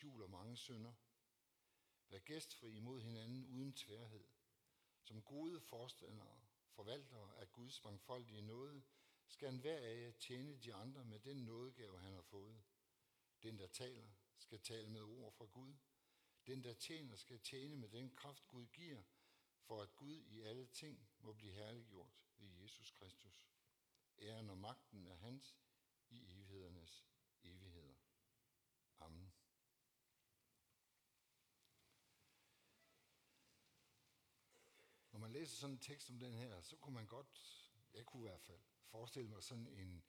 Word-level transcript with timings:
skjuler 0.00 0.26
mange 0.26 0.56
synder. 0.56 0.92
Vær 2.08 2.18
gæstfri 2.18 2.76
imod 2.76 3.00
hinanden 3.00 3.46
uden 3.46 3.72
tværhed. 3.72 4.24
Som 5.02 5.22
gode 5.22 5.60
forstandere, 5.60 6.40
forvaltere 6.70 7.36
af 7.40 7.52
Guds 7.52 7.84
mangfoldige 7.84 8.42
nåde, 8.42 8.82
skal 9.28 9.48
en 9.48 9.60
hver 9.60 9.78
af 9.78 10.02
jer 10.02 10.10
tjene 10.10 10.56
de 10.56 10.74
andre 10.74 11.04
med 11.04 11.18
den 11.18 11.36
nådegave, 11.36 11.98
han 11.98 12.12
har 12.12 12.22
fået. 12.22 12.62
Den, 13.42 13.58
der 13.58 13.66
taler, 13.66 14.08
skal 14.38 14.60
tale 14.60 14.90
med 14.90 15.02
ord 15.02 15.32
fra 15.32 15.44
Gud. 15.44 15.74
Den, 16.46 16.64
der 16.64 16.74
tjener, 16.74 17.16
skal 17.16 17.40
tjene 17.40 17.76
med 17.76 17.88
den 17.88 18.10
kraft, 18.16 18.48
Gud 18.48 18.66
giver, 18.66 19.02
for 19.62 19.82
at 19.82 19.96
Gud 19.96 20.16
i 20.16 20.40
alle 20.40 20.66
ting 20.66 21.08
må 21.18 21.32
blive 21.32 21.52
herliggjort 21.52 22.12
ved 22.38 22.48
Jesus 22.48 22.90
Kristus. 22.90 23.48
Æren 24.18 24.50
og 24.50 24.58
magten 24.58 25.06
er 25.06 25.16
hans 25.16 25.56
i 26.10 26.30
evighedernes 26.30 27.06
evigheder. 27.44 27.94
Amen. 28.98 29.32
Når 35.12 35.18
man 35.18 35.29
læser 35.40 35.56
sådan 35.56 35.74
en 35.74 35.80
tekst 35.80 36.06
som 36.06 36.18
den 36.18 36.34
her, 36.34 36.60
så 36.60 36.76
kunne 36.76 36.94
man 36.94 37.06
godt, 37.06 37.40
jeg 37.94 38.06
kunne 38.06 38.22
i 38.22 38.28
hvert 38.28 38.40
fald, 38.40 38.60
forestille 38.84 39.28
mig 39.28 39.42
sådan 39.42 39.66
en, 39.66 40.04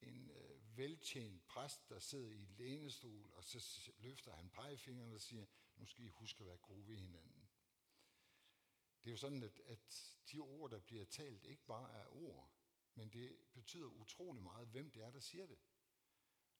en 0.00 0.30
øh, 0.30 0.76
veltjent 0.76 1.46
præst, 1.46 1.88
der 1.88 1.98
sidder 1.98 2.30
i 2.30 2.42
et 2.42 2.50
lænestol, 2.50 3.30
og 3.32 3.44
så 3.44 3.90
løfter 3.98 4.36
han 4.36 4.50
pegefingeren 4.50 5.12
og 5.12 5.20
siger, 5.20 5.46
nu 5.76 5.86
skal 5.86 6.04
I 6.04 6.08
huske 6.08 6.40
at 6.40 6.46
være 6.46 6.56
gode 6.56 6.86
ved 6.86 6.96
hinanden. 6.96 7.48
Det 9.04 9.10
er 9.10 9.12
jo 9.12 9.16
sådan, 9.16 9.42
at, 9.42 9.60
at 9.60 10.16
de 10.32 10.38
ord, 10.38 10.70
der 10.70 10.78
bliver 10.78 11.04
talt, 11.04 11.46
ikke 11.46 11.64
bare 11.64 11.92
er 11.92 12.16
ord, 12.16 12.52
men 12.94 13.08
det 13.08 13.36
betyder 13.52 13.86
utrolig 13.86 14.42
meget, 14.42 14.68
hvem 14.68 14.90
det 14.90 15.02
er, 15.02 15.10
der 15.10 15.20
siger 15.20 15.46
det. 15.46 15.58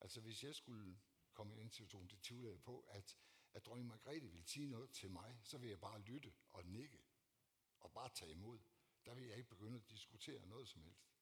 Altså 0.00 0.20
hvis 0.20 0.44
jeg 0.44 0.54
skulle 0.54 1.00
komme 1.32 1.54
i 1.54 1.58
den 1.58 1.70
situation, 1.70 2.08
det 2.08 2.22
tvivler 2.22 2.50
jeg 2.50 2.62
på, 2.62 2.80
at, 2.80 3.16
at 3.52 3.66
dronning 3.66 3.88
Margrethe 3.88 4.30
ville 4.30 4.46
sige 4.46 4.66
noget 4.66 4.90
til 4.90 5.10
mig, 5.10 5.40
så 5.42 5.58
vil 5.58 5.68
jeg 5.68 5.80
bare 5.80 6.00
lytte 6.00 6.34
og 6.50 6.64
nikke 6.64 7.03
og 7.84 7.92
bare 7.92 8.08
tage 8.08 8.32
imod. 8.32 8.58
Der 9.04 9.14
vil 9.14 9.26
jeg 9.26 9.36
ikke 9.36 9.48
begynde 9.48 9.76
at 9.76 9.90
diskutere 9.90 10.46
noget 10.46 10.68
som 10.68 10.82
helst. 10.82 11.14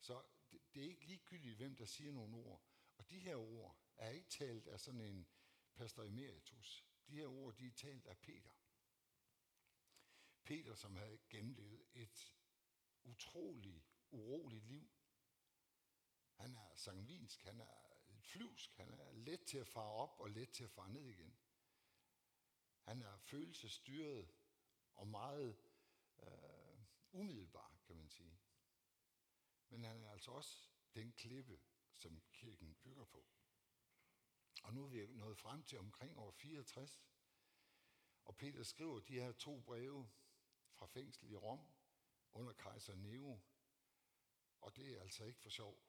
Så 0.00 0.22
det, 0.50 0.60
det 0.74 0.84
er 0.84 0.88
ikke 0.88 1.06
ligegyldigt, 1.06 1.56
hvem 1.56 1.76
der 1.76 1.84
siger 1.84 2.12
nogle 2.12 2.36
ord. 2.36 2.62
Og 2.96 3.10
de 3.10 3.18
her 3.18 3.36
ord 3.36 3.78
er 3.96 4.10
ikke 4.10 4.28
talt 4.28 4.66
af 4.68 4.80
sådan 4.80 5.00
en 5.00 5.26
pastor 5.74 6.04
emeritus. 6.04 6.86
De 7.08 7.14
her 7.14 7.26
ord, 7.26 7.54
de 7.54 7.66
er 7.66 7.72
talt 7.72 8.06
af 8.06 8.18
Peter. 8.18 8.50
Peter, 10.44 10.74
som 10.74 10.96
havde 10.96 11.18
gennemlevet 11.30 11.86
et 11.94 12.34
utroligt 13.04 13.84
uroligt 14.10 14.64
liv. 14.64 14.90
Han 16.32 16.56
er 16.56 16.74
sangvinsk, 16.74 17.42
han 17.42 17.60
er 17.60 17.86
flyvsk, 18.20 18.76
han 18.76 18.92
er 18.92 19.12
let 19.12 19.44
til 19.44 19.58
at 19.58 19.68
fare 19.68 19.92
op 19.92 20.20
og 20.20 20.30
let 20.30 20.50
til 20.50 20.64
at 20.64 20.70
fare 20.70 20.90
ned 20.90 21.06
igen. 21.08 21.38
Han 22.82 23.02
er 23.02 23.16
følelsesstyret 23.16 24.28
og 24.94 25.06
meget 25.06 25.56
øh, 26.22 26.78
umiddelbar, 27.12 27.78
kan 27.86 27.96
man 27.96 28.08
sige. 28.08 28.38
Men 29.68 29.84
han 29.84 30.02
er 30.02 30.10
altså 30.10 30.30
også 30.30 30.68
den 30.94 31.12
klippe, 31.12 31.60
som 31.96 32.22
kirken 32.32 32.74
bygger 32.74 33.04
på. 33.04 33.26
Og 34.62 34.74
nu 34.74 34.84
er 34.84 34.88
vi 34.88 35.06
nået 35.06 35.38
frem 35.38 35.62
til 35.62 35.78
omkring 35.78 36.18
år 36.18 36.30
64, 36.30 37.02
og 38.24 38.36
Peter 38.36 38.62
skriver 38.62 39.00
de 39.00 39.14
her 39.14 39.32
to 39.32 39.60
breve 39.60 40.10
fra 40.72 40.86
fængsel 40.86 41.30
i 41.30 41.36
Rom 41.36 41.74
under 42.32 42.52
kejser 42.52 42.94
Nero, 42.94 43.40
og 44.60 44.76
det 44.76 44.96
er 44.96 45.00
altså 45.00 45.24
ikke 45.24 45.40
for 45.40 45.50
sjov. 45.50 45.82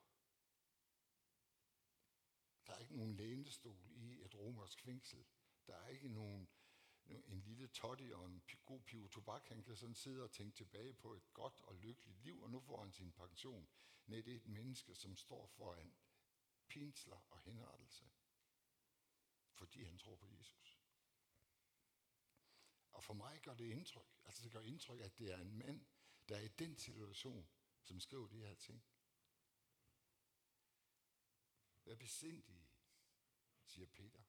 Der 2.67 2.73
er 2.73 2.79
ikke 2.79 2.95
nogen 2.95 3.15
lænestol 3.15 3.89
i 3.89 4.21
et 4.21 4.35
romersk 4.35 4.81
fængsel. 4.81 5.25
Der 5.67 5.75
er 5.75 5.87
ikke 5.87 6.09
nogen, 6.09 6.49
en 7.09 7.39
lille 7.39 7.67
totti 7.67 8.11
og 8.11 8.25
en 8.25 8.43
god 8.65 8.81
pivo 8.81 9.07
tobak. 9.07 9.47
Han 9.47 9.63
kan 9.63 9.75
sådan 9.75 9.95
sidde 9.95 10.23
og 10.23 10.31
tænke 10.31 10.55
tilbage 10.55 10.93
på 10.93 11.13
et 11.13 11.33
godt 11.33 11.61
og 11.61 11.75
lykkeligt 11.75 12.23
liv, 12.23 12.41
og 12.41 12.51
nu 12.51 12.59
får 12.59 12.81
han 12.81 12.91
sin 12.91 13.11
pension. 13.11 13.69
Nej, 14.07 14.21
det 14.21 14.31
er 14.31 14.35
et 14.35 14.47
menneske, 14.47 14.95
som 14.95 15.17
står 15.17 15.47
foran 15.47 15.95
pinsler 16.67 17.25
og 17.29 17.39
henrettelse, 17.39 18.09
fordi 19.51 19.83
han 19.83 19.97
tror 19.97 20.15
på 20.15 20.27
Jesus. 20.27 20.79
Og 22.91 23.03
for 23.03 23.13
mig 23.13 23.41
gør 23.41 23.53
det 23.53 23.65
indtryk, 23.65 24.19
altså 24.25 24.43
det 24.43 24.51
gør 24.51 24.61
indtryk, 24.61 24.99
at 24.99 25.17
det 25.17 25.33
er 25.33 25.37
en 25.37 25.57
mand, 25.57 25.85
der 26.29 26.35
er 26.35 26.41
i 26.41 26.47
den 26.47 26.77
situation, 26.77 27.49
som 27.83 27.99
skriver 27.99 28.27
de 28.27 28.39
her 28.39 28.53
ting. 28.53 28.83
Vær 31.83 31.95
besindige, 31.95 32.69
siger 33.65 33.87
Peter. 33.87 34.23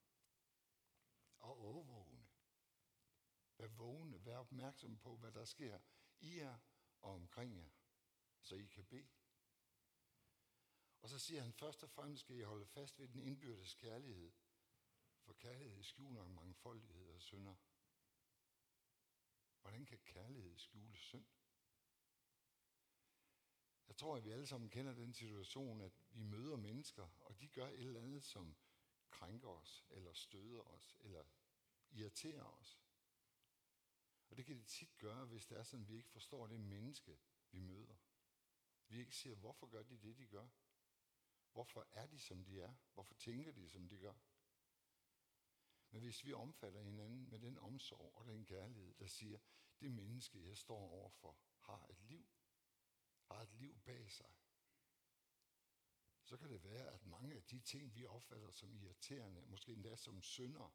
Og 1.39 1.59
overvåg 1.59 2.08
Vær 3.59 3.67
vågne, 3.67 4.25
vær 4.25 4.37
opmærksom 4.37 4.99
på, 4.99 5.17
hvad 5.17 5.33
der 5.33 5.45
sker 5.45 5.79
i 6.21 6.37
jer 6.37 6.59
og 7.01 7.15
omkring 7.15 7.57
jer, 7.57 7.69
så 8.41 8.55
I 8.55 8.67
kan 8.67 8.85
bede. 8.85 9.09
Og 11.01 11.09
så 11.09 11.19
siger 11.19 11.43
han, 11.43 11.53
først 11.53 11.83
og 11.83 11.91
fremmest 11.91 12.21
skal 12.21 12.37
I 12.37 12.43
holde 12.43 12.67
fast 12.67 12.99
ved 12.99 13.09
den 13.09 13.21
indbyrdes 13.21 13.75
kærlighed, 13.75 14.33
for 15.21 15.33
kærlighed 15.33 15.83
skjuler 15.83 16.25
mangfoldighed 16.25 17.09
og 17.09 17.23
synder. 17.23 17.55
Hvordan 19.61 19.87
kan 19.87 19.99
kærlighed 19.99 20.59
skjule 20.59 20.97
synd? 20.97 21.27
Jeg 23.89 23.97
tror, 23.97 24.17
at 24.17 24.25
vi 24.25 24.31
alle 24.31 24.47
sammen 24.47 24.71
kender 24.71 24.93
den 24.93 25.15
situation, 25.15 25.81
at 25.81 25.93
vi 26.11 26.23
møder 26.23 26.57
mennesker, 26.57 27.09
og 27.21 27.41
de 27.41 27.49
gør 27.49 27.69
et 27.69 27.81
eller 27.81 28.03
andet, 28.03 28.25
som 28.25 28.57
krænker 29.11 29.49
os, 29.49 29.85
eller 29.91 30.13
støder 30.13 30.61
os, 30.61 30.97
eller 31.01 31.25
irriterer 31.91 32.45
os. 32.45 32.81
Og 34.29 34.37
det 34.37 34.47
kan 34.47 34.57
det 34.57 34.67
tit 34.67 34.99
gøre, 34.99 35.27
hvis 35.27 35.47
det 35.47 35.59
er 35.59 35.63
sådan, 35.63 35.85
at 35.85 35.89
vi 35.89 35.97
ikke 35.97 36.11
forstår 36.11 36.47
det 36.47 36.61
menneske, 36.61 37.19
vi 37.51 37.61
møder. 37.61 37.97
Vi 38.89 38.99
ikke 38.99 39.17
ser, 39.17 39.35
hvorfor 39.35 39.67
gør 39.67 39.83
de 39.83 39.99
det, 39.99 40.19
de 40.19 40.27
gør. 40.27 40.49
Hvorfor 41.53 41.87
er 41.91 42.07
de, 42.07 42.19
som 42.19 42.45
de 42.45 42.61
er? 42.61 42.75
Hvorfor 42.95 43.15
tænker 43.15 43.53
de, 43.53 43.69
som 43.69 43.89
de 43.89 43.99
gør? 43.99 44.15
Men 45.91 46.03
hvis 46.03 46.25
vi 46.25 46.33
omfatter 46.33 46.81
hinanden 46.81 47.31
med 47.31 47.39
den 47.39 47.59
omsorg 47.59 48.13
og 48.17 48.27
den 48.27 48.45
kærlighed, 48.45 48.95
der 48.95 49.07
siger, 49.07 49.39
det 49.81 49.93
menneske, 49.93 50.47
jeg 50.47 50.57
står 50.57 50.79
overfor, 50.79 51.39
har 51.59 51.87
et 51.91 52.01
liv, 52.01 52.29
har 53.23 53.43
et 53.43 53.53
liv 53.53 53.81
bag 53.81 54.11
sig, 54.11 54.35
så 56.23 56.37
kan 56.37 56.51
det 56.51 56.65
være, 56.65 56.93
at 56.93 57.07
mange 57.07 57.35
af 57.37 57.43
de 57.43 57.61
ting, 57.61 57.95
vi 57.95 58.07
opfatter 58.07 58.51
som 58.51 58.75
irriterende, 58.75 59.43
måske 59.43 59.73
endda 59.73 59.97
som 59.97 60.23
synder, 60.23 60.75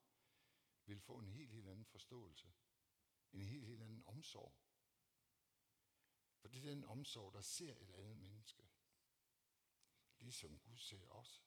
vil 0.86 1.00
få 1.00 1.18
en 1.18 1.28
helt, 1.28 1.52
helt 1.52 1.68
anden 1.68 1.86
forståelse. 1.86 2.54
En 3.34 3.42
helt, 3.42 3.66
helt 3.66 3.82
anden 3.82 4.04
omsorg. 4.06 4.56
For 6.40 6.48
det 6.48 6.66
er 6.66 6.70
den 6.70 6.86
omsorg, 6.86 7.34
der 7.34 7.42
ser 7.42 7.76
et 7.76 7.92
andet 7.92 8.18
menneske. 8.18 8.70
Ligesom 10.20 10.60
Gud 10.60 10.78
ser 10.78 11.08
os. 11.08 11.44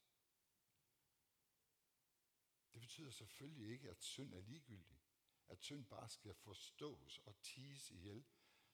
Det 2.72 2.80
betyder 2.80 3.10
selvfølgelig 3.10 3.72
ikke, 3.72 3.90
at 3.90 4.04
synd 4.04 4.34
er 4.34 4.40
ligegyldig. 4.40 5.00
At 5.48 5.62
synd 5.62 5.86
bare 5.86 6.08
skal 6.08 6.34
forstås 6.34 7.18
og 7.18 7.42
tiges 7.42 7.90
ihjel. 7.90 8.24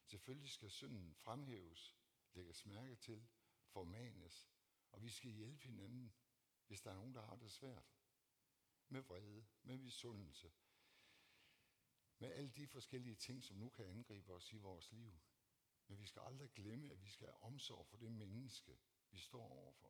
Selvfølgelig 0.04 0.50
skal 0.50 0.70
synden 0.70 1.14
fremhæves 1.14 1.96
lægges 2.34 2.66
mærke 2.66 2.96
til, 2.96 3.28
formanes, 3.66 4.48
og 4.90 5.02
vi 5.02 5.10
skal 5.10 5.30
hjælpe 5.30 5.62
hinanden, 5.62 6.14
hvis 6.66 6.80
der 6.80 6.90
er 6.90 6.94
nogen, 6.94 7.14
der 7.14 7.22
har 7.22 7.36
det 7.36 7.52
svært. 7.52 7.92
Med 8.88 9.00
vrede, 9.00 9.46
med 9.62 9.78
misundelse, 9.78 10.52
med 12.22 12.32
alle 12.32 12.50
de 12.56 12.66
forskellige 12.66 13.14
ting, 13.14 13.44
som 13.44 13.56
nu 13.56 13.68
kan 13.68 13.84
angribe 13.84 14.32
os 14.32 14.52
i 14.52 14.56
vores 14.56 14.92
liv. 14.92 15.12
Men 15.88 16.00
vi 16.00 16.06
skal 16.06 16.22
aldrig 16.26 16.50
glemme, 16.54 16.92
at 16.92 17.04
vi 17.04 17.10
skal 17.10 17.26
have 17.26 17.42
omsorg 17.42 17.86
for 17.90 17.96
det 17.96 18.12
menneske, 18.12 18.72
vi 19.10 19.18
står 19.18 19.48
overfor. 19.50 19.88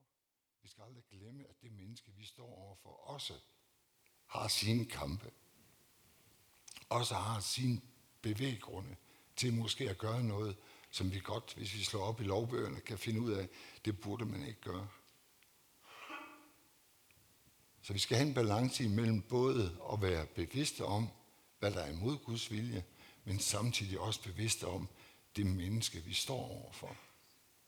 Vi 0.62 0.68
skal 0.68 0.82
aldrig 0.82 1.04
glemme, 1.10 1.46
at 1.48 1.62
det 1.62 1.72
menneske, 1.72 2.12
vi 2.12 2.24
står 2.24 2.54
overfor, 2.54 2.90
også 2.90 3.34
har 4.26 4.48
sine 4.48 4.84
kampe. 4.84 5.30
Også 6.88 7.14
har 7.14 7.40
sine 7.40 7.80
bevæggrunde 8.22 8.96
til 9.36 9.54
måske 9.54 9.90
at 9.90 9.98
gøre 9.98 10.24
noget, 10.24 10.56
som 10.90 11.12
vi 11.12 11.20
godt, 11.20 11.54
hvis 11.54 11.74
vi 11.74 11.84
slår 11.84 12.02
op 12.02 12.20
i 12.20 12.24
lovbøgerne, 12.24 12.80
kan 12.80 12.98
finde 12.98 13.20
ud 13.20 13.32
af, 13.32 13.48
det 13.84 14.00
burde 14.00 14.24
man 14.24 14.46
ikke 14.46 14.60
gøre. 14.60 14.88
Så 17.82 17.92
vi 17.92 17.98
skal 17.98 18.16
have 18.16 18.28
en 18.28 18.34
balance 18.34 18.84
imellem 18.84 19.22
både 19.22 19.80
at 19.92 20.02
være 20.02 20.26
bevidste 20.26 20.84
om, 20.84 21.08
hvad 21.62 21.70
der 21.70 21.80
er 21.80 21.90
imod 21.90 22.18
Guds 22.18 22.50
vilje, 22.50 22.84
men 23.24 23.40
samtidig 23.40 24.00
også 24.00 24.22
bevidste 24.22 24.66
om 24.66 24.88
det 25.36 25.46
menneske, 25.46 26.04
vi 26.04 26.14
står 26.14 26.62
overfor. 26.62 26.96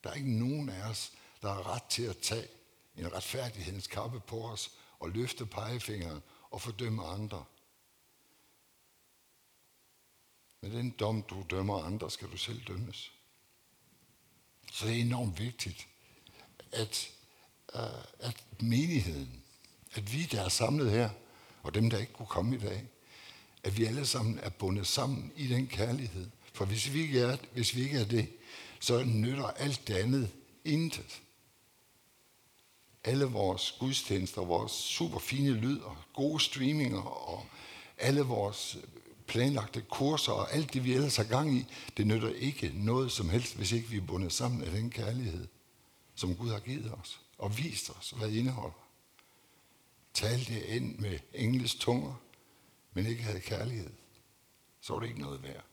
Der 0.05 0.11
er 0.11 0.15
ikke 0.15 0.39
nogen 0.39 0.69
af 0.69 0.91
os, 0.91 1.13
der 1.43 1.53
har 1.53 1.75
ret 1.75 1.83
til 1.83 2.03
at 2.03 2.19
tage 2.19 2.49
en 2.97 3.13
retfærdighedens 3.13 3.87
kappe 3.87 4.21
på 4.21 4.49
os 4.49 4.71
og 4.99 5.11
løfte 5.11 5.47
pegefingeren 5.47 6.23
og 6.51 6.63
fordømme 6.63 7.05
andre. 7.07 7.45
Med 10.61 10.71
den 10.71 10.91
dom, 10.91 11.23
du 11.23 11.45
dømmer 11.51 11.83
andre, 11.83 12.11
skal 12.11 12.31
du 12.31 12.37
selv 12.37 12.65
dømmes. 12.65 13.13
Så 14.73 14.87
det 14.87 14.97
er 14.97 15.01
enormt 15.01 15.41
vigtigt, 15.41 15.89
at, 16.73 17.11
øh, 17.75 18.05
at 18.19 18.45
menigheden, 18.63 19.45
at 19.93 20.13
vi, 20.13 20.23
der 20.23 20.43
er 20.43 20.49
samlet 20.49 20.91
her, 20.91 21.11
og 21.63 21.75
dem, 21.75 21.91
der 21.91 21.99
ikke 21.99 22.13
kunne 22.13 22.29
komme 22.29 22.57
i 22.57 22.59
dag. 22.59 22.89
At 23.65 23.79
vi 23.79 23.85
alle 23.85 24.07
sammen 24.07 24.39
er 24.43 24.49
bundet 24.49 24.87
sammen 24.87 25.33
i 25.37 25.47
den 25.47 25.67
kærlighed. 25.67 26.31
For 26.53 26.65
hvis 26.65 26.93
vi 26.93 27.03
ikke 27.03 27.21
er, 27.21 27.37
hvis 27.53 27.77
vi 27.77 27.83
ikke 27.83 27.99
er 27.99 28.05
det, 28.05 28.29
så 28.81 29.05
nytter 29.05 29.47
alt 29.47 29.89
det 29.89 29.95
andet 29.95 30.31
intet. 30.65 31.23
Alle 33.05 33.25
vores 33.25 33.77
gudstjenester, 33.81 34.45
vores 34.45 34.73
super 34.73 35.19
fine 35.19 35.51
lyd 35.51 35.81
og 35.81 35.97
gode 36.15 36.41
streaminger 36.41 37.03
og 37.03 37.47
alle 37.99 38.21
vores 38.21 38.79
planlagte 39.27 39.81
kurser 39.81 40.33
og 40.33 40.53
alt 40.53 40.75
det, 40.75 40.85
vi 40.85 40.95
ellers 40.95 41.17
har 41.17 41.25
gang 41.25 41.55
i, 41.55 41.67
det 41.97 42.07
nytter 42.07 42.35
ikke 42.35 42.73
noget 42.75 43.13
som 43.13 43.29
helst, 43.29 43.57
hvis 43.57 43.73
ikke 43.73 43.89
vi 43.89 43.97
er 43.97 44.07
bundet 44.07 44.33
sammen 44.33 44.63
af 44.63 44.71
den 44.71 44.91
kærlighed, 44.91 45.47
som 46.15 46.37
Gud 46.37 46.51
har 46.51 46.61
givet 46.61 46.93
os 46.93 47.21
og 47.39 47.59
vist 47.59 47.91
os, 47.99 48.11
hvad 48.11 48.29
det 48.29 48.37
indeholder. 48.37 48.89
Tal 50.15 50.39
det 50.39 50.63
ind 50.63 50.99
med 50.99 51.19
engles 51.35 51.75
tunger, 51.75 52.15
men 52.95 53.07
ikke 53.07 53.23
havde 53.23 53.41
kærlighed, 53.41 53.91
så 54.81 54.93
var 54.93 55.01
det 55.01 55.09
ikke 55.09 55.21
noget 55.21 55.43
værd. 55.43 55.65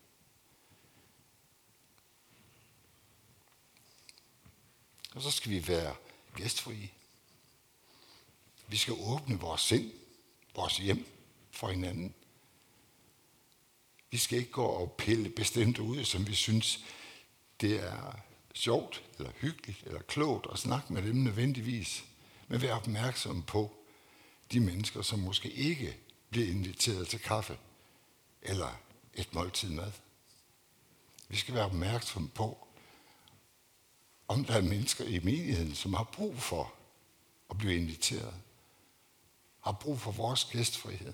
Og 5.15 5.21
så 5.21 5.31
skal 5.31 5.51
vi 5.51 5.67
være 5.67 5.95
gæstfrie. 6.35 6.91
Vi 8.67 8.77
skal 8.77 8.93
åbne 8.99 9.39
vores 9.39 9.61
sind, 9.61 9.91
vores 10.55 10.77
hjem 10.77 11.05
for 11.51 11.69
hinanden. 11.69 12.13
Vi 14.11 14.17
skal 14.17 14.37
ikke 14.37 14.51
gå 14.51 14.65
og 14.65 14.91
pille 14.91 15.29
bestemt 15.29 15.79
ud, 15.79 16.05
som 16.05 16.27
vi 16.27 16.35
synes, 16.35 16.85
det 17.61 17.83
er 17.83 18.19
sjovt, 18.53 19.03
eller 19.17 19.31
hyggeligt, 19.31 19.83
eller 19.83 20.01
klogt 20.01 20.47
at 20.51 20.59
snakke 20.59 20.93
med 20.93 21.01
dem 21.01 21.15
nødvendigvis. 21.15 22.03
Men 22.47 22.61
vær 22.61 22.73
opmærksom 22.73 23.43
på 23.43 23.75
de 24.51 24.59
mennesker, 24.59 25.01
som 25.01 25.19
måske 25.19 25.51
ikke 25.51 25.97
blive 26.31 26.47
inviteret 26.47 27.07
til 27.07 27.19
kaffe, 27.19 27.57
eller 28.41 28.79
et 29.13 29.33
måltid 29.33 29.69
mad. 29.69 29.91
Vi 31.27 31.35
skal 31.35 31.53
være 31.53 31.65
opmærksomme 31.65 32.29
på, 32.29 32.67
om 34.27 34.45
der 34.45 34.53
er 34.53 34.61
mennesker 34.61 35.05
i 35.05 35.19
menigheden, 35.19 35.75
som 35.75 35.93
har 35.93 36.03
brug 36.03 36.37
for 36.37 36.73
at 37.49 37.57
blive 37.57 37.75
inviteret. 37.75 38.33
Har 39.59 39.71
brug 39.71 39.99
for 39.99 40.11
vores 40.11 40.45
gæstfrihed. 40.45 41.13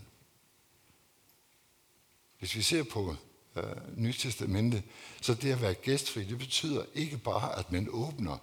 Hvis 2.39 2.55
vi 2.55 2.61
ser 2.61 2.83
på 2.83 3.15
øh, 3.55 3.97
Nytestamentet, 3.97 4.83
så 5.21 5.33
det 5.33 5.51
at 5.51 5.61
være 5.61 5.73
gæstfri, 5.73 6.23
det 6.23 6.37
betyder 6.37 6.85
ikke 6.93 7.17
bare, 7.17 7.59
at 7.59 7.71
man 7.71 7.87
åbner, 7.89 8.37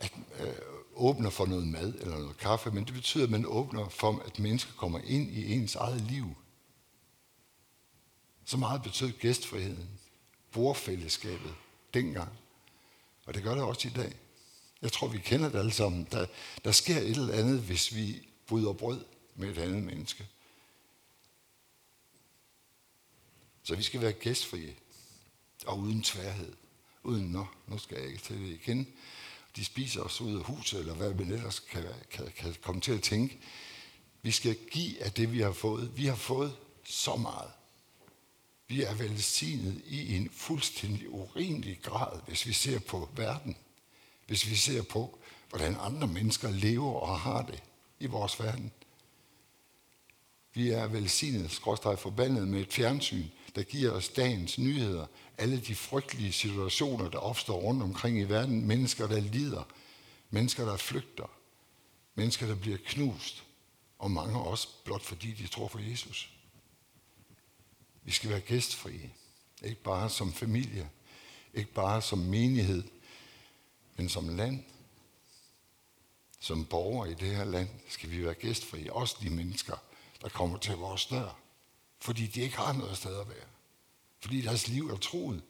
at, 0.00 0.12
øh, 0.40 0.54
åbner 0.94 1.30
for 1.30 1.46
noget 1.46 1.66
mad 1.68 1.94
eller 1.94 2.18
noget 2.18 2.36
kaffe, 2.36 2.70
men 2.70 2.84
det 2.84 2.94
betyder, 2.94 3.24
at 3.24 3.30
man 3.30 3.46
åbner 3.46 3.88
for, 3.88 4.22
at 4.26 4.38
mennesker 4.38 4.72
kommer 4.76 4.98
ind 5.04 5.30
i 5.30 5.52
ens 5.52 5.74
eget 5.74 6.00
liv. 6.00 6.36
Så 8.44 8.56
meget 8.56 8.82
betød 8.82 9.12
gæstfriheden, 9.12 10.00
bordfællesskabet 10.52 11.54
dengang. 11.94 12.32
Og 13.26 13.34
det 13.34 13.42
gør 13.42 13.54
det 13.54 13.62
også 13.62 13.88
i 13.88 13.90
dag. 13.90 14.12
Jeg 14.82 14.92
tror, 14.92 15.08
vi 15.08 15.18
kender 15.18 15.48
det 15.48 15.58
alle 15.58 15.72
sammen. 15.72 16.08
Der, 16.12 16.26
der 16.64 16.72
sker 16.72 16.98
et 16.98 17.16
eller 17.16 17.34
andet, 17.34 17.60
hvis 17.60 17.94
vi 17.94 18.28
bryder 18.46 18.72
brød 18.72 19.04
med 19.34 19.50
et 19.50 19.58
andet 19.58 19.82
menneske. 19.82 20.28
Så 23.62 23.76
vi 23.76 23.82
skal 23.82 24.00
være 24.00 24.12
gæstfrie 24.12 24.74
og 25.66 25.78
uden 25.78 26.02
tværhed. 26.02 26.52
Uden, 27.02 27.32
nå, 27.32 27.46
nu 27.66 27.78
skal 27.78 27.98
jeg 27.98 28.06
ikke 28.06 28.22
til 28.22 28.40
det 28.40 28.48
igen. 28.48 28.88
De 29.56 29.64
spiser 29.64 30.00
os 30.00 30.20
ud 30.20 30.38
af 30.38 30.44
huset, 30.44 30.80
eller 30.80 30.94
hvad 30.94 31.14
man 31.14 31.30
ellers 31.32 31.58
kan, 31.58 31.84
kan, 32.10 32.32
kan 32.36 32.54
komme 32.62 32.80
til 32.80 32.92
at 32.92 33.02
tænke. 33.02 33.38
Vi 34.22 34.30
skal 34.30 34.56
give 34.70 35.02
af 35.02 35.12
det, 35.12 35.32
vi 35.32 35.40
har 35.40 35.52
fået. 35.52 35.96
Vi 35.96 36.06
har 36.06 36.16
fået 36.16 36.56
så 36.84 37.16
meget. 37.16 37.50
Vi 38.68 38.82
er 38.82 38.94
velsignet 38.94 39.82
i 39.86 40.16
en 40.16 40.30
fuldstændig 40.30 41.10
urimelig 41.10 41.78
grad, 41.82 42.20
hvis 42.26 42.46
vi 42.46 42.52
ser 42.52 42.78
på 42.78 43.08
verden. 43.16 43.56
Hvis 44.26 44.50
vi 44.50 44.54
ser 44.54 44.82
på, 44.82 45.18
hvordan 45.48 45.76
andre 45.80 46.06
mennesker 46.06 46.50
lever 46.50 46.92
og 46.92 47.20
har 47.20 47.42
det 47.42 47.62
i 48.00 48.06
vores 48.06 48.40
verden. 48.40 48.72
Vi 50.54 50.70
er 50.70 50.86
velsignet, 50.86 51.50
skråstrej 51.50 51.96
forbandet 51.96 52.48
med 52.48 52.60
et 52.60 52.72
fjernsyn, 52.72 53.26
der 53.54 53.62
giver 53.62 53.90
os 53.90 54.08
dagens 54.08 54.58
nyheder, 54.58 55.06
alle 55.38 55.60
de 55.60 55.74
frygtelige 55.74 56.32
situationer, 56.32 57.10
der 57.10 57.18
opstår 57.18 57.60
rundt 57.60 57.82
omkring 57.82 58.20
i 58.20 58.22
verden, 58.22 58.66
mennesker, 58.66 59.06
der 59.06 59.20
lider, 59.20 59.62
mennesker, 60.30 60.64
der 60.64 60.76
flygter, 60.76 61.30
mennesker, 62.14 62.46
der 62.46 62.54
bliver 62.54 62.78
knust, 62.86 63.44
og 63.98 64.10
mange 64.10 64.38
også 64.38 64.68
blot 64.84 65.02
fordi 65.02 65.32
de 65.32 65.46
tror 65.46 65.68
på 65.68 65.78
Jesus. 65.78 66.30
Vi 68.02 68.10
skal 68.10 68.30
være 68.30 68.40
gæstfrie, 68.40 69.10
ikke 69.62 69.82
bare 69.82 70.10
som 70.10 70.32
familie, 70.32 70.90
ikke 71.54 71.72
bare 71.72 72.02
som 72.02 72.18
menighed, 72.18 72.84
men 73.96 74.08
som 74.08 74.36
land. 74.36 74.64
Som 76.42 76.64
borgere 76.64 77.10
i 77.10 77.14
det 77.14 77.36
her 77.36 77.44
land 77.44 77.68
skal 77.88 78.10
vi 78.10 78.24
være 78.24 78.34
gæstfrie, 78.34 78.92
også 78.92 79.16
de 79.22 79.30
mennesker, 79.30 79.76
der 80.22 80.28
kommer 80.28 80.58
til 80.58 80.74
vores 80.74 81.06
dør, 81.06 81.38
fordi 82.00 82.26
de 82.26 82.40
ikke 82.40 82.56
har 82.56 82.72
noget 82.72 82.96
sted 82.96 83.20
at 83.20 83.28
være. 83.28 83.46
Fordi 84.20 84.40
deres 84.40 84.68
liv 84.68 84.90
er 84.90 84.96
troet. 84.96 85.42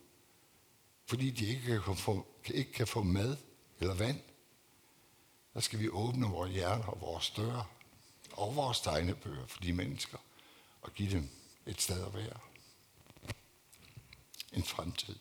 Fordi 1.07 1.31
de 1.31 1.47
ikke 1.47 1.83
kan 1.83 1.97
få, 1.97 2.27
ikke 2.47 2.73
kan 2.73 2.87
få 2.87 3.03
mad 3.03 3.37
eller 3.81 3.95
vand. 3.95 4.21
Der 5.55 5.61
skal 5.61 5.79
vi 5.79 5.89
åbne 5.89 6.27
vores 6.27 6.53
hjerter 6.53 6.85
og 6.85 7.01
vores 7.01 7.31
døre 7.31 7.65
og 8.33 8.57
vores 8.57 8.81
tegnebøger 8.81 9.47
for 9.47 9.61
de 9.61 9.73
mennesker 9.73 10.19
og 10.83 10.95
give 10.95 11.11
dem 11.11 11.29
et 11.67 11.81
sted 11.81 12.07
at 12.07 12.15
være. 12.15 12.39
En 14.53 14.65
fremtid. 14.65 15.17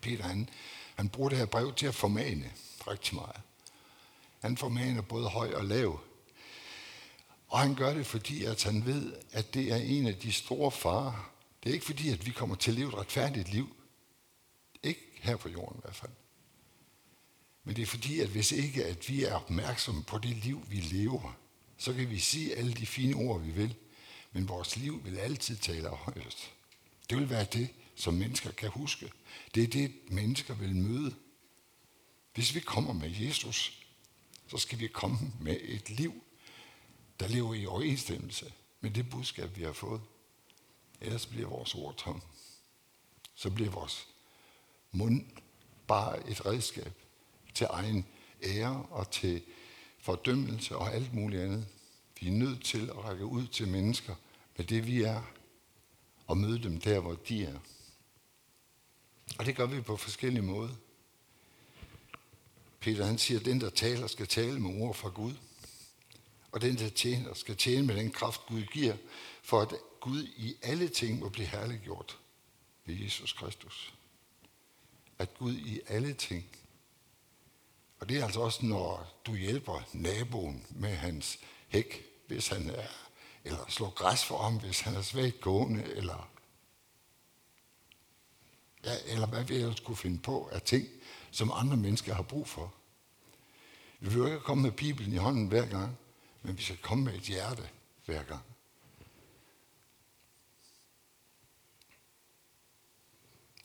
Peter, 0.00 0.24
han, 0.24 0.48
han 0.94 1.08
bruger 1.08 1.28
det 1.28 1.38
her 1.38 1.46
brev 1.46 1.74
til 1.74 1.86
at 1.86 1.94
formane 1.94 2.52
rigtig 2.86 3.14
meget. 3.14 3.40
Han 4.40 4.56
formaner 4.56 5.02
både 5.02 5.28
høj 5.28 5.54
og 5.54 5.64
lav, 5.64 6.00
og 7.54 7.60
han 7.60 7.74
gør 7.74 7.94
det, 7.94 8.06
fordi 8.06 8.44
at 8.44 8.62
han 8.62 8.86
ved, 8.86 9.12
at 9.32 9.54
det 9.54 9.72
er 9.72 9.76
en 9.76 10.06
af 10.06 10.16
de 10.16 10.32
store 10.32 10.70
farer. 10.70 11.32
Det 11.62 11.70
er 11.70 11.74
ikke 11.74 11.86
fordi, 11.86 12.08
at 12.08 12.26
vi 12.26 12.30
kommer 12.30 12.56
til 12.56 12.70
at 12.70 12.76
leve 12.76 12.88
et 12.88 12.94
retfærdigt 12.94 13.52
liv. 13.52 13.76
Ikke 14.82 15.00
her 15.14 15.36
på 15.36 15.48
jorden 15.48 15.78
i 15.78 15.80
hvert 15.84 15.96
fald. 15.96 16.10
Men 17.64 17.76
det 17.76 17.82
er 17.82 17.86
fordi, 17.86 18.20
at 18.20 18.28
hvis 18.28 18.52
ikke 18.52 18.84
at 18.84 19.08
vi 19.08 19.24
er 19.24 19.34
opmærksomme 19.34 20.02
på 20.02 20.18
det 20.18 20.36
liv, 20.36 20.66
vi 20.68 20.76
lever, 20.76 21.36
så 21.76 21.92
kan 21.92 22.10
vi 22.10 22.18
sige 22.18 22.56
alle 22.56 22.74
de 22.74 22.86
fine 22.86 23.16
ord, 23.16 23.40
vi 23.40 23.50
vil, 23.50 23.74
men 24.32 24.48
vores 24.48 24.76
liv 24.76 25.04
vil 25.04 25.18
altid 25.18 25.56
tale 25.56 25.88
højest. 25.88 26.52
Det 27.10 27.18
vil 27.18 27.30
være 27.30 27.46
det, 27.52 27.68
som 27.94 28.14
mennesker 28.14 28.50
kan 28.50 28.70
huske. 28.70 29.10
Det 29.54 29.62
er 29.62 29.68
det, 29.68 29.92
mennesker 30.08 30.54
vil 30.54 30.76
møde. 30.76 31.14
Hvis 32.34 32.54
vi 32.54 32.60
kommer 32.60 32.92
med 32.92 33.10
Jesus, 33.10 33.84
så 34.48 34.58
skal 34.58 34.78
vi 34.78 34.86
komme 34.86 35.18
med 35.40 35.56
et 35.62 35.90
liv, 35.90 36.22
der 37.20 37.28
lever 37.28 37.54
i 37.54 37.66
overensstemmelse 37.66 38.52
med 38.80 38.90
det 38.90 39.10
budskab, 39.10 39.56
vi 39.56 39.62
har 39.62 39.72
fået. 39.72 40.00
Ellers 41.00 41.26
bliver 41.26 41.48
vores 41.48 41.74
ord 41.74 41.96
tom. 41.96 42.22
Så 43.34 43.50
bliver 43.50 43.70
vores 43.70 44.08
mund 44.92 45.24
bare 45.86 46.28
et 46.28 46.46
redskab 46.46 46.92
til 47.54 47.66
egen 47.70 48.06
ære 48.42 48.86
og 48.90 49.10
til 49.10 49.42
fordømmelse 49.98 50.76
og 50.76 50.94
alt 50.94 51.14
muligt 51.14 51.42
andet. 51.42 51.66
Vi 52.20 52.26
er 52.26 52.32
nødt 52.32 52.64
til 52.64 52.90
at 52.90 53.04
række 53.04 53.24
ud 53.24 53.46
til 53.46 53.68
mennesker 53.68 54.14
med 54.56 54.64
det, 54.64 54.86
vi 54.86 55.02
er, 55.02 55.22
og 56.26 56.36
møde 56.36 56.62
dem 56.62 56.80
der, 56.80 57.00
hvor 57.00 57.14
de 57.14 57.44
er. 57.44 57.58
Og 59.38 59.46
det 59.46 59.56
gør 59.56 59.66
vi 59.66 59.80
på 59.80 59.96
forskellige 59.96 60.42
måder. 60.42 60.74
Peter 62.80 63.04
han 63.04 63.18
siger, 63.18 63.40
at 63.40 63.46
den, 63.46 63.60
der 63.60 63.70
taler, 63.70 64.06
skal 64.06 64.26
tale 64.26 64.60
med 64.60 64.82
ord 64.82 64.94
fra 64.94 65.08
Gud. 65.08 65.34
Og 66.54 66.60
den, 66.60 66.78
der 66.78 66.88
tjener, 66.88 67.34
skal 67.34 67.56
tjene 67.56 67.86
med 67.86 67.96
den 67.96 68.10
kraft, 68.10 68.40
Gud 68.46 68.62
giver, 68.62 68.96
for 69.42 69.60
at 69.60 69.74
Gud 70.00 70.22
i 70.36 70.56
alle 70.62 70.88
ting 70.88 71.18
må 71.18 71.28
blive 71.28 71.46
herliggjort 71.46 72.18
ved 72.84 72.94
Jesus 72.94 73.32
Kristus. 73.32 73.94
At 75.18 75.34
Gud 75.38 75.54
i 75.54 75.80
alle 75.86 76.14
ting. 76.14 76.46
Og 77.98 78.08
det 78.08 78.18
er 78.18 78.24
altså 78.24 78.40
også, 78.40 78.66
når 78.66 79.20
du 79.26 79.34
hjælper 79.34 79.82
naboen 79.92 80.66
med 80.70 80.94
hans 80.94 81.38
hæk, 81.68 82.04
hvis 82.26 82.48
han 82.48 82.70
er, 82.70 82.88
eller 83.44 83.64
slår 83.68 83.90
græs 83.90 84.24
for 84.24 84.42
ham, 84.42 84.60
hvis 84.60 84.80
han 84.80 84.94
er 84.94 85.02
svagt 85.02 85.40
gående, 85.40 85.84
eller, 85.84 86.30
ja, 88.84 88.94
eller 89.06 89.26
hvad 89.26 89.44
vi 89.44 89.54
ellers 89.54 89.80
kunne 89.80 89.96
finde 89.96 90.18
på 90.18 90.48
af 90.52 90.62
ting, 90.62 90.88
som 91.30 91.52
andre 91.54 91.76
mennesker 91.76 92.14
har 92.14 92.22
brug 92.22 92.48
for. 92.48 92.74
Vi 94.00 94.08
vil 94.08 94.18
jo 94.18 94.26
ikke 94.26 94.40
komme 94.40 94.62
med 94.62 94.72
Bibelen 94.72 95.12
i 95.12 95.16
hånden 95.16 95.46
hver 95.46 95.66
gang, 95.66 95.98
men 96.44 96.58
vi 96.58 96.62
skal 96.62 96.76
komme 96.76 97.04
med 97.04 97.14
et 97.14 97.22
hjerte 97.22 97.68
hver 98.04 98.22
gang. 98.22 98.42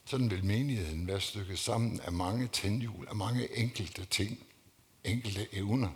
Sådan 0.05 0.31
vil 0.31 0.45
menigheden 0.45 1.07
være 1.07 1.21
stykket 1.21 1.59
sammen 1.59 1.99
af 1.99 2.11
mange 2.11 2.47
tændhjul, 2.47 3.07
af 3.07 3.15
mange 3.15 3.57
enkelte 3.57 4.05
ting, 4.05 4.45
enkelte 5.03 5.55
evner, 5.55 5.89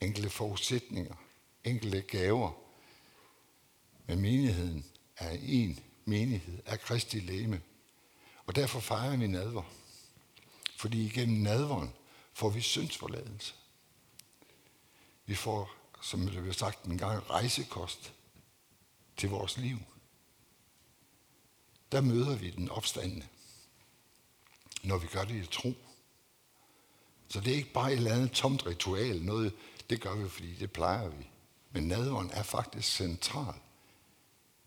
enkelte 0.00 0.30
forudsætninger, 0.30 1.14
enkelte 1.64 2.00
gaver. 2.00 2.52
Men 4.06 4.20
menigheden 4.20 4.84
er 5.16 5.36
en 5.42 5.78
menighed 6.04 6.62
af 6.66 6.80
Kristi 6.80 7.20
læme. 7.20 7.62
Og 8.46 8.56
derfor 8.56 8.80
fejrer 8.80 9.16
vi 9.16 9.26
nadver. 9.26 9.62
Fordi 10.76 11.06
igennem 11.06 11.42
nadveren 11.42 11.90
får 12.32 12.48
vi 12.48 12.60
syndsforladelse. 12.60 13.54
Vi 15.26 15.34
får, 15.34 15.70
som 16.02 16.20
det 16.20 16.42
blev 16.42 16.52
sagt 16.52 16.84
en 16.84 16.98
gang, 16.98 17.30
rejsekost 17.30 18.12
til 19.16 19.28
vores 19.28 19.56
liv. 19.56 19.78
Der 21.92 22.00
møder 22.00 22.36
vi 22.36 22.50
den 22.50 22.70
opstandende, 22.70 23.26
når 24.82 24.98
vi 24.98 25.06
gør 25.06 25.24
det 25.24 25.34
i 25.34 25.46
tro. 25.46 25.74
Så 27.28 27.40
det 27.40 27.52
er 27.52 27.56
ikke 27.56 27.72
bare 27.72 27.92
et 27.92 27.96
eller 27.96 28.14
andet 28.14 28.32
tomt 28.32 28.66
ritual, 28.66 29.22
noget, 29.22 29.52
det 29.90 30.00
gør 30.00 30.14
vi, 30.14 30.28
fordi 30.28 30.54
det 30.54 30.72
plejer 30.72 31.08
vi. 31.08 31.28
Men 31.70 31.88
nadveren 31.88 32.30
er 32.30 32.42
faktisk 32.42 32.96
central 32.96 33.54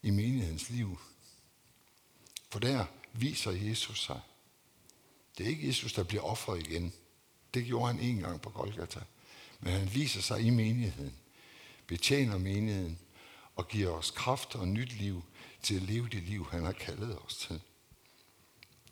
i 0.02 0.10
menighedens 0.10 0.70
liv. 0.70 1.00
For 2.50 2.60
der 2.60 2.86
viser 3.14 3.52
Jesus 3.52 4.04
sig. 4.04 4.22
Det 5.38 5.46
er 5.46 5.50
ikke 5.50 5.68
Jesus, 5.68 5.94
der 5.94 6.04
bliver 6.04 6.24
offret 6.24 6.68
igen. 6.68 6.94
Det 7.54 7.66
gjorde 7.66 7.94
han 7.94 8.00
en 8.00 8.18
gang 8.18 8.42
på 8.42 8.50
Golgata. 8.50 9.00
Men 9.60 9.74
han 9.74 9.94
viser 9.94 10.22
sig 10.22 10.42
i 10.42 10.50
menigheden, 10.50 11.18
betjener 11.88 12.38
menigheden 12.38 13.00
og 13.56 13.68
giver 13.68 13.90
os 13.90 14.12
kraft 14.12 14.56
og 14.56 14.68
nyt 14.68 14.94
liv 14.94 15.24
til 15.62 15.76
at 15.76 15.82
leve 15.82 16.10
det 16.10 16.24
liv, 16.24 16.48
han 16.52 16.64
har 16.64 16.72
kaldet 16.72 17.20
os 17.20 17.38
til. 17.38 17.62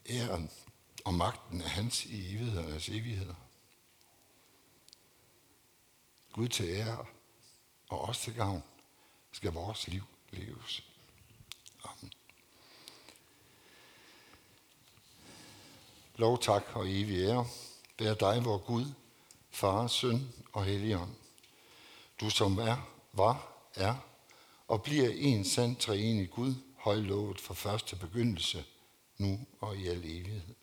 Æren 0.10 0.52
og 1.06 1.14
magten 1.14 1.62
er 1.62 1.68
hans 1.68 2.06
i 2.06 2.36
evighedernes 2.36 2.90
evigheder. 2.90 3.36
Gud 6.32 6.48
til 6.48 6.66
ære 6.66 7.06
og 7.90 8.02
os 8.02 8.20
til 8.20 8.34
gavn 8.34 8.64
skal 9.32 9.52
vores 9.52 9.88
liv 9.88 10.04
leves. 10.32 10.84
Amen. 11.84 12.12
Lov, 16.16 16.42
tak 16.42 16.64
og 16.74 16.90
evig 16.90 17.18
ære 17.18 17.48
Vær 18.00 18.14
dig, 18.14 18.46
vor 18.46 18.58
Gud, 18.58 18.86
Far, 19.56 19.88
Søn 19.88 20.34
og 20.54 20.66
Helligånd. 20.66 21.10
Du 22.20 22.30
som 22.30 22.58
er, 22.58 22.90
var, 23.14 23.48
er 23.76 23.96
og 24.68 24.84
bliver 24.84 25.10
en 25.10 25.46
sand 25.46 25.76
treenig 25.76 26.32
Gud, 26.32 26.54
højlovet 26.78 27.42
fra 27.42 27.54
første 27.54 27.96
begyndelse, 27.96 28.66
nu 29.18 29.40
og 29.60 29.78
i 29.78 29.88
al 29.88 29.98
evighed. 29.98 30.56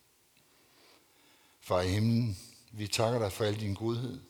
Far 1.61 1.81
i 1.81 1.89
himlen, 1.89 2.39
vi 2.73 2.89
takker 2.89 3.19
dig 3.19 3.33
for 3.33 3.45
al 3.45 3.61
din 3.61 3.75
godhed. 3.75 4.21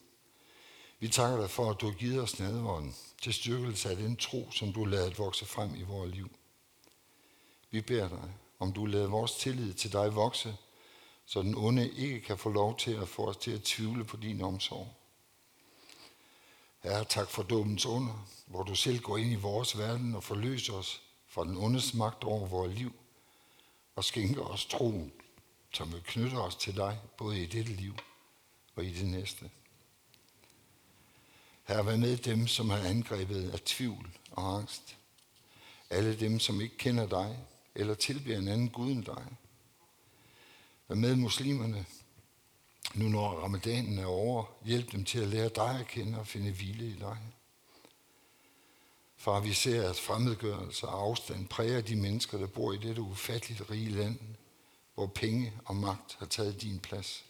Vi 0.98 1.08
takker 1.08 1.40
dig 1.40 1.50
for, 1.50 1.70
at 1.70 1.80
du 1.80 1.86
har 1.86 1.94
givet 1.94 2.22
os 2.22 2.38
nadvånden 2.38 2.96
til 3.22 3.34
styrkelse 3.34 3.90
af 3.90 3.96
den 3.96 4.16
tro, 4.16 4.50
som 4.50 4.72
du 4.72 4.84
lader 4.84 5.14
vokse 5.14 5.46
frem 5.46 5.74
i 5.74 5.82
vores 5.82 6.14
liv. 6.14 6.30
Vi 7.70 7.80
beder 7.80 8.08
dig, 8.08 8.32
om 8.58 8.72
du 8.72 8.86
lader 8.86 9.08
vores 9.08 9.34
tillid 9.34 9.74
til 9.74 9.92
dig 9.92 10.14
vokse, 10.14 10.56
så 11.26 11.42
den 11.42 11.54
onde 11.54 11.90
ikke 11.90 12.20
kan 12.20 12.38
få 12.38 12.50
lov 12.50 12.78
til 12.78 12.92
at 12.92 13.08
få 13.08 13.28
os 13.28 13.36
til 13.36 13.50
at 13.50 13.62
tvivle 13.62 14.04
på 14.04 14.16
din 14.16 14.40
omsorg. 14.40 14.94
Herre, 16.82 17.04
tak 17.04 17.30
for 17.30 17.42
dommens 17.42 17.86
under, 17.86 18.26
hvor 18.46 18.62
du 18.62 18.74
selv 18.74 19.00
går 19.00 19.16
ind 19.16 19.32
i 19.32 19.34
vores 19.34 19.78
verden 19.78 20.14
og 20.14 20.24
forløser 20.24 20.72
os 20.72 21.02
fra 21.28 21.44
den 21.44 21.56
ondes 21.56 21.94
magt 21.94 22.24
over 22.24 22.46
vores 22.46 22.78
liv 22.78 22.92
og 23.96 24.04
skænker 24.04 24.42
os 24.42 24.66
troen, 24.66 25.12
som 25.72 25.92
vil 25.92 26.02
knytte 26.02 26.34
os 26.34 26.56
til 26.56 26.76
dig, 26.76 26.98
både 27.18 27.42
i 27.42 27.46
dette 27.46 27.72
liv 27.72 27.94
og 28.76 28.84
i 28.84 28.92
det 28.92 29.06
næste. 29.06 29.50
Herre, 31.64 31.86
vær 31.86 31.96
med 31.96 32.16
dem, 32.16 32.46
som 32.46 32.70
er 32.70 32.76
angrebet 32.76 33.50
af 33.50 33.60
tvivl 33.60 34.10
og 34.30 34.58
angst. 34.58 34.96
Alle 35.90 36.20
dem, 36.20 36.40
som 36.40 36.60
ikke 36.60 36.78
kender 36.78 37.06
dig 37.06 37.38
eller 37.74 37.94
tilbeder 37.94 38.38
en 38.38 38.48
anden 38.48 38.68
Gud 38.68 38.90
end 38.90 39.04
dig. 39.04 39.26
Med 40.94 41.16
muslimerne, 41.16 41.86
nu 42.94 43.08
når 43.08 43.30
ramadanen 43.30 43.98
er 43.98 44.06
over. 44.06 44.44
Hjælp 44.64 44.92
dem 44.92 45.04
til 45.04 45.18
at 45.18 45.28
lære 45.28 45.48
dig 45.48 45.80
at 45.80 45.88
kende 45.88 46.18
og 46.18 46.26
finde 46.26 46.52
hvile 46.52 46.86
i 46.86 46.96
dig. 46.98 47.18
Far, 49.16 49.40
vi 49.40 49.52
ser, 49.52 49.90
at 49.90 49.96
fremmedgørelse 49.96 50.88
og 50.88 51.02
afstand 51.02 51.48
præger 51.48 51.80
de 51.80 51.96
mennesker, 51.96 52.38
der 52.38 52.46
bor 52.46 52.72
i 52.72 52.76
dette 52.76 53.02
ufatteligt 53.02 53.70
rige 53.70 53.90
land, 53.90 54.18
hvor 54.94 55.06
penge 55.06 55.52
og 55.64 55.76
magt 55.76 56.16
har 56.18 56.26
taget 56.26 56.62
din 56.62 56.78
plads. 56.78 57.24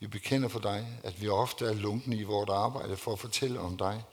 Vi 0.00 0.06
bekender 0.06 0.48
for 0.48 0.60
dig, 0.60 0.98
at 1.04 1.22
vi 1.22 1.28
ofte 1.28 1.64
er 1.64 1.74
lunkne 1.74 2.16
i 2.16 2.22
vort 2.22 2.48
arbejde 2.48 2.96
for 2.96 3.12
at 3.12 3.18
fortælle 3.18 3.60
om 3.60 3.76
dig. 3.76 4.04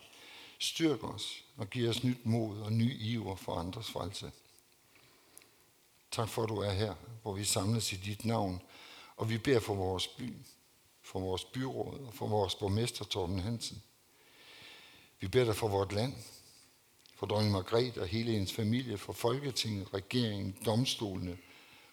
Styrk 0.60 1.04
os 1.04 1.44
og 1.58 1.70
giv 1.70 1.90
os 1.90 2.04
nyt 2.04 2.26
mod 2.26 2.60
og 2.60 2.74
ny 2.74 3.02
iver 3.02 3.36
for 3.36 3.56
andres 3.56 3.90
frelse. 3.92 4.32
Tak 6.16 6.30
for, 6.30 6.44
at 6.44 6.50
du 6.50 6.58
er 6.58 6.72
her, 6.72 6.96
hvor 7.22 7.34
vi 7.34 7.44
samles 7.44 7.94
i 7.94 7.96
dit 7.96 8.26
navn, 8.26 8.62
og 9.16 9.30
vi 9.30 9.38
beder 9.38 9.60
for 9.60 9.76
vores 9.76 10.08
by, 10.08 10.34
for 11.02 11.20
vores 11.20 11.44
byråd 11.44 12.00
og 12.00 12.14
for 12.14 12.28
vores 12.28 12.56
borgmester 12.56 13.06
Torben 13.06 13.40
Hansen. 13.40 13.84
Vi 15.20 15.28
beder 15.28 15.46
dig 15.46 15.56
for 15.56 15.68
vort 15.68 15.94
land, 15.94 16.14
for 17.16 17.26
dronning 17.26 17.52
Margrethe 17.52 18.02
og 18.02 18.08
hele 18.08 18.32
hendes 18.32 18.54
familie, 18.54 18.98
for 18.98 19.14
Folketinget, 19.14 19.94
regeringen, 19.94 20.58
domstolene, 20.66 21.38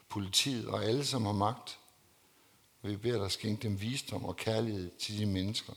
politiet 0.09 0.67
og 0.67 0.85
alle, 0.85 1.05
som 1.05 1.25
har 1.25 1.33
magt. 1.33 1.79
Og 2.83 2.91
vi 2.91 2.97
beder 2.97 3.19
dig 3.19 3.31
skænke 3.31 3.63
dem 3.63 3.81
visdom 3.81 4.25
og 4.25 4.37
kærlighed 4.37 4.91
til 4.99 5.19
de 5.19 5.27
mennesker, 5.27 5.73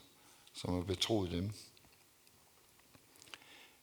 som 0.54 0.74
har 0.74 0.82
betroet 0.82 1.32
dem. 1.32 1.54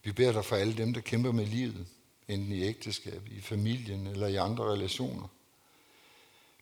Vi 0.03 0.13
beder 0.13 0.33
dig 0.33 0.45
for 0.45 0.57
alle 0.57 0.77
dem, 0.77 0.95
der 0.95 1.01
kæmper 1.01 1.33
med 1.33 1.47
livet, 1.47 1.87
enten 2.29 2.53
i 2.53 2.63
ægteskab, 2.63 3.29
i 3.29 3.41
familien 3.41 4.07
eller 4.07 4.27
i 4.27 4.37
andre 4.37 4.65
relationer. 4.65 5.29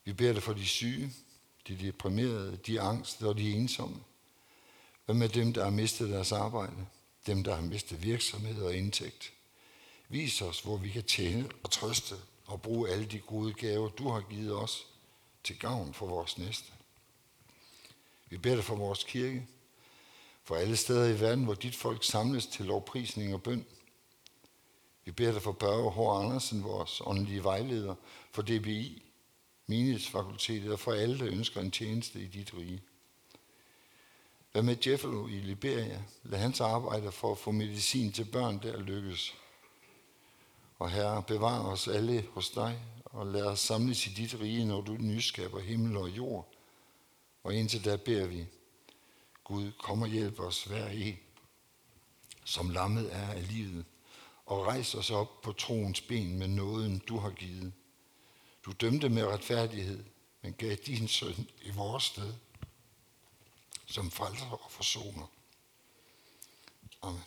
Vi 0.05 0.13
beder 0.13 0.33
dig 0.33 0.43
for 0.43 0.53
de 0.53 0.67
syge, 0.67 1.13
de 1.69 1.79
deprimerede, 1.79 2.59
de 2.67 2.81
angste 2.81 3.27
og 3.29 3.39
de 3.39 3.53
ensomme. 3.53 3.97
Hvad 5.05 5.15
med 5.15 5.29
dem, 5.29 5.53
der 5.53 5.65
har 5.65 5.71
mistet 5.71 6.11
deres 6.11 6.33
arbejde? 6.33 6.87
Dem, 7.27 7.45
der 7.45 7.55
har 7.55 7.63
mistet 7.63 8.03
virksomhed 8.03 8.63
og 8.63 8.77
indtægt? 8.77 9.33
Vis 10.09 10.43
os, 10.43 10.61
hvor 10.61 10.77
vi 10.77 10.89
kan 10.89 11.03
tjene 11.03 11.49
og 11.63 11.71
trøste 11.71 12.15
og 12.47 12.63
bruge 12.63 12.91
alle 12.91 13.07
de 13.07 13.19
gode 13.19 13.53
gaver, 13.53 13.89
du 13.89 14.09
har 14.09 14.21
givet 14.21 14.55
os 14.55 14.87
til 15.45 15.59
gavn 15.59 15.95
for 15.95 16.07
vores 16.07 16.39
næste. 16.39 16.73
Vi 18.29 18.39
beder 18.39 18.55
dig 18.55 18.65
for 18.65 18.77
vores 18.77 19.05
kirke, 19.05 19.47
for 20.45 20.57
alle 20.57 20.77
steder 20.77 21.09
i 21.09 21.21
verden, 21.21 21.45
hvor 21.45 21.55
dit 21.55 21.77
folk 21.77 22.05
samles 22.05 22.47
til 22.47 22.65
lovprisning 22.65 23.35
og 23.35 23.43
bøn. 23.43 23.67
Vi 25.11 25.15
beder 25.15 25.33
dig 25.33 25.43
for 25.43 25.53
Børge 25.53 25.91
H. 25.93 26.25
Andersen, 26.25 26.65
vores 26.65 27.03
åndelige 27.05 27.45
vejleder, 27.45 27.95
for 28.33 28.43
DBI, 28.43 29.03
menighedsfakultetet 29.67 30.73
og 30.73 30.81
for 30.81 30.93
alle, 30.93 31.19
der 31.19 31.27
ønsker 31.27 31.61
en 31.61 31.71
tjeneste 31.71 32.21
i 32.21 32.27
dit 32.27 32.55
rige. 32.55 32.83
Hvad 34.53 34.63
med 34.63 34.77
Jeffalo 34.87 35.29
i 35.29 35.31
Liberia? 35.31 36.03
Lad 36.23 36.39
hans 36.39 36.61
arbejde 36.61 37.13
for 37.13 37.33
at 37.33 37.39
få 37.39 37.51
medicin 37.51 38.13
til 38.13 38.25
børn 38.25 38.63
der 38.63 38.81
lykkes. 38.81 39.35
Og 40.79 40.91
Herre, 40.91 41.23
bevar 41.23 41.61
os 41.61 41.89
alle 41.89 42.27
hos 42.33 42.51
dig, 42.51 42.83
og 43.05 43.27
lad 43.27 43.45
os 43.45 43.61
samles 43.61 44.07
i 44.07 44.11
dit 44.11 44.41
rige, 44.41 44.65
når 44.65 44.81
du 44.81 44.93
nyskaber 44.93 45.61
himmel 45.61 45.97
og 45.97 46.09
jord. 46.09 46.55
Og 47.45 47.55
indtil 47.55 47.85
da 47.85 47.97
beder 47.97 48.27
vi, 48.27 48.47
Gud, 49.45 49.73
kom 49.73 50.03
og 50.03 50.09
hjælp 50.09 50.41
os 50.41 50.65
hver 50.65 50.89
en, 50.89 51.19
som 52.45 52.71
lammet 52.71 53.15
er 53.15 53.29
af 53.29 53.49
livet, 53.49 53.85
og 54.51 54.67
rejs 54.67 54.95
os 54.95 55.11
op 55.11 55.43
på 55.43 55.53
troens 55.53 56.01
ben 56.01 56.39
med 56.39 56.49
nåden, 56.49 56.99
du 56.99 57.19
har 57.19 57.31
givet. 57.31 57.73
Du 58.65 58.73
dømte 58.73 59.09
med 59.09 59.27
retfærdighed, 59.27 60.05
men 60.43 60.53
gav 60.53 60.77
din 60.87 61.09
søn 61.09 61.49
i 61.63 61.71
vores 61.71 62.05
sted, 62.05 62.35
som 63.87 64.11
frelser 64.11 64.51
og 64.51 64.71
forsoner. 64.71 65.27
Amen. 67.03 67.25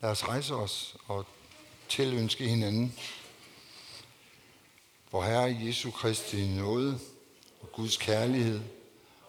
Lad 0.00 0.10
os 0.10 0.24
rejse 0.24 0.54
os 0.54 0.96
og 1.06 1.26
tilønske 1.88 2.48
hinanden, 2.48 2.98
hvor 5.10 5.22
Herre 5.22 5.56
Jesu 5.66 5.90
Kristi 5.90 6.48
nåde 6.48 7.00
og 7.60 7.72
Guds 7.72 7.96
kærlighed 7.96 8.60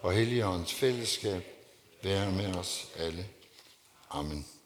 og 0.01 0.13
Helligåndens 0.13 0.73
fællesskab 0.73 1.43
være 2.03 2.31
med 2.31 2.55
os 2.55 2.87
alle. 2.95 3.29
Amen. 4.09 4.58